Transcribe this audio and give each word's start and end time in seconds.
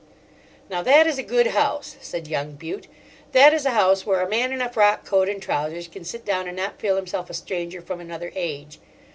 "Now, 0.67 0.81
that 0.81 1.05
is 1.05 1.19
a 1.19 1.21
good 1.21 1.45
house," 1.45 1.95
said 2.01 2.27
young 2.27 2.53
Bute. 2.53 2.87
"That 3.33 3.53
is 3.53 3.67
a 3.67 3.77
house 3.77 4.03
where 4.03 4.21
a 4.21 4.27
man 4.27 4.51
in 4.51 4.59
a 4.59 4.67
frock 4.67 5.05
coat 5.05 5.29
and 5.29 5.39
trousers 5.39 5.87
can 5.87 6.05
sit 6.05 6.25
down 6.25 6.47
and 6.47 6.57
not 6.57 6.79
feel 6.79 6.95
himself 6.95 7.29
a 7.29 7.35
stranger 7.35 7.81
from 7.83 7.99
another 7.99 8.31
age. 8.33 8.79